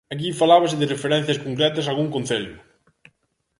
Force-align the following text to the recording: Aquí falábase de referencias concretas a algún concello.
Aquí 0.13 0.29
falábase 0.41 0.75
de 0.79 0.91
referencias 0.93 1.41
concretas 1.45 1.85
a 1.85 1.89
algún 1.91 2.09
concello. 2.15 2.55